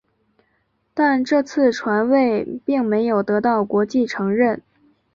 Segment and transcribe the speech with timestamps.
[0.95, 4.59] 但这次传位并没有得到国际承认。